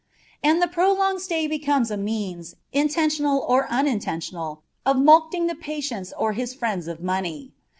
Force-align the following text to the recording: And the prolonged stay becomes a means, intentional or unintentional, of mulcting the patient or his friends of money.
And 0.43 0.59
the 0.63 0.67
prolonged 0.67 1.21
stay 1.21 1.45
becomes 1.45 1.91
a 1.91 1.95
means, 1.95 2.55
intentional 2.73 3.37
or 3.47 3.69
unintentional, 3.69 4.63
of 4.83 4.97
mulcting 4.97 5.45
the 5.47 5.53
patient 5.53 6.11
or 6.17 6.33
his 6.33 6.55
friends 6.55 6.87
of 6.87 7.03
money. 7.03 7.51